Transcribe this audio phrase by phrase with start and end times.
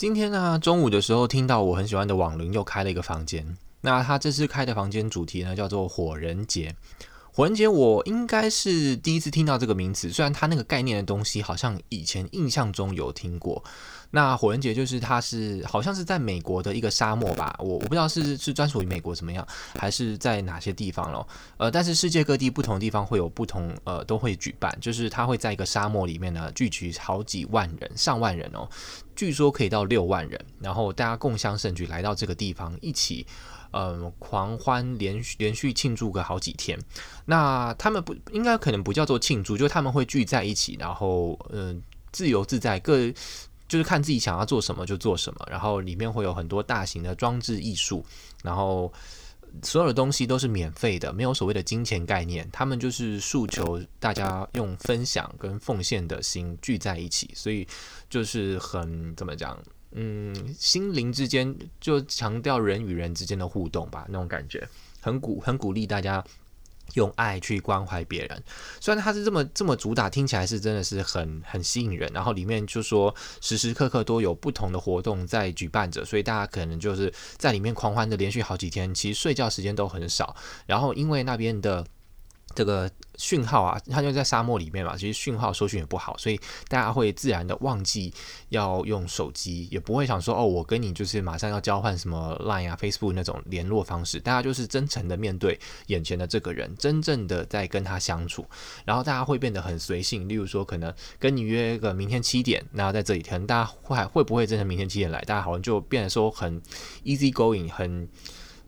[0.00, 3.58] 今天呢，中午的时候听到我很喜欢的网伦又开了一个房间。
[3.82, 6.74] 那他这次开的房间主题呢，叫做火人节。
[7.30, 13.62] 火人节我应该是第一次听到这个名词，虽然他那个概念的东西好像以前印象中有听过。
[14.12, 19.46] 那火人节就是它是好像是在美国的一个沙漠吧，我我不知道是是专属于美国怎么样，
[19.78, 21.28] 还是在哪些地方咯。
[21.58, 28.68] 呃，但是世界各地不同地方会有不同呃都会举办，就是它会在一个沙漠里面呢聚集好几万人、上万人哦，
[29.20, 33.26] 据说可以到六万人，然后大家共襄盛举来到这个地方一起
[33.70, 36.78] 呃狂欢，连续连续庆祝个好几天。
[37.26, 43.12] 那他们不应该可能不叫做庆祝，就他们会聚在一起，然后嗯、自由自在各。
[43.68, 48.04] 就是看自己想要做什么就做什么，然后里面会有很多大型的装置艺术，
[48.42, 48.92] 然后
[49.62, 52.48] 所有的东西都是免费的，没有所谓的金钱概念。
[52.52, 57.66] 他们就是诉求大家用分享跟奉献的心聚在一起，所以
[58.08, 64.66] 就是很怎么讲，嗯，心灵之间就强调人与人之间的互动吧，那种感觉
[65.00, 66.24] 很鼓很鼓励大家。
[66.94, 68.42] 用爱去关怀别人，
[68.80, 72.10] 虽然他是这么这么主打，听起来是真的是很很吸引人。
[72.12, 80.34] 然后里面就说时时刻刻都有不同的活动在举办着，所以大家可能就是在里面狂欢的连续好几天，其实睡觉时间都很少。
[80.66, 81.86] 然后因为那边的。
[82.54, 88.12] 这个讯号啊，它就在沙漠里面嘛，其实讯号收讯也不好，所以大家会自然的忘记
[88.48, 98.44] 要用手机，也不会想说哦，我跟你就是马上要交换什么 Line 啊、Facebook 那种联络方式，大家就是真诚的面对眼前的这个人，真正的在跟他相处，
[98.84, 106.60] 然后大家会变得很随性，例如说可能跟你约个明天七点，那在这里，可能大家会会不会真的明天七点来，大家好像就变得说很
[107.04, 108.08] easy going，很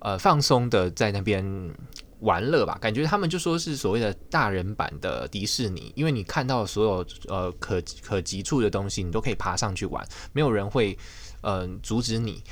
[0.00, 1.72] 呃放松的在那边。
[2.20, 10.98] 玩乐吧，感觉他们就说是所谓的大人版的迪士尼，因为你看到所有呃可可及处的东西，你都可以爬上去玩，没有人会
[11.42, 12.42] 嗯、阻止你，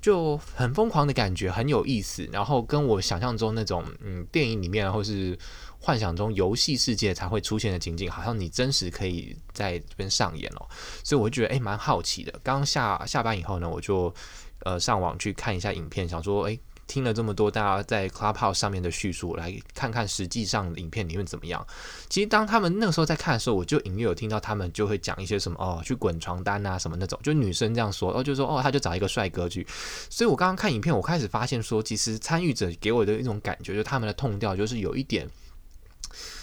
[0.00, 2.28] 就很疯狂的感觉，很有意思。
[2.30, 5.36] 然后跟我想象中那种嗯电影里面或是
[5.80, 10.68] 幻想中游戏世界才会出现的情景，好像你真实可以在这边上演哦。
[11.02, 12.32] 所以我觉得诶蛮好奇的。
[12.44, 14.14] 刚下下班以后呢，我就
[14.64, 16.60] 呃上网去看一下影片，想说诶。
[16.88, 21.64] 听了这么多大家在 Clubhouse 上面的叙述，来看看实际上影片里面怎么样。
[22.08, 29.64] 其实当他们那个时候在看的时候，我就隐约有听到他们就会讲一些什么哦，去滚床单啊什么那种，就女生这样说，哦就说哦他就找一个帅哥去。
[30.10, 35.28] 所以我刚刚看影片，我开始发现说，其实参与者给我的一种感觉，就是他们的痛调就是有一点。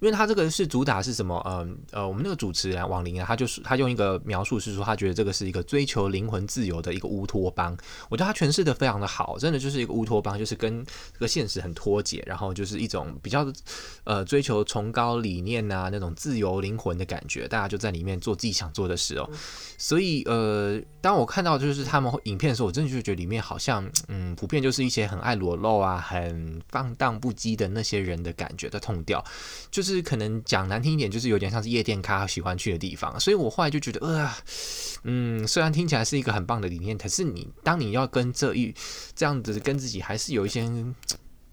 [0.00, 1.42] 因为他这个是主打是什么？
[1.46, 7.76] 嗯呃，我们那个主持人王林啊，他就是他用一个描述是说，他觉得这个是一个追求灵魂自由的一个乌托邦。
[8.10, 13.50] 我觉得他诠释的非常的好，真的就是一个乌托邦，就是跟这个现实很脱节，然后就是一种比较
[14.04, 17.48] 呃追求崇高理念啊那种自由灵魂的感觉。
[17.48, 19.26] 大家就在里面做自己想做的事哦。
[19.78, 29.24] 所以呃，当我看到就是他们影片的时候，我真的就觉得里面好像嗯，普遍就是一些很爱裸露啊、很放荡不羁的那些人的感觉的 tone 调，
[29.70, 29.85] 就是。
[29.86, 34.34] 就是可能讲难听一点，就是有点像是夜店咖喜欢去的地方，所以我后来就觉得，呃，
[35.04, 38.74] 嗯，虽然听起来是一个很棒的理念，可是你当你要跟这一
[39.14, 40.68] 这样子跟自己还是有一些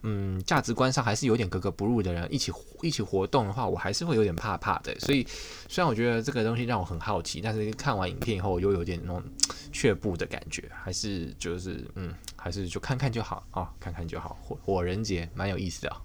[0.01, 2.51] 嗯价值观上还是有点格格不入的人一起
[2.81, 4.99] 一起活动的话，我还是会有点怕怕的。
[4.99, 5.23] 所以
[5.69, 9.23] 虽然我觉得这个东西让我很好奇，但是看完影片以后又有点那种
[9.71, 14.35] 却步的感觉，还是就是嗯，还是就看看就好啊，看看就好。
[14.41, 15.95] 火火人节蛮有意思的。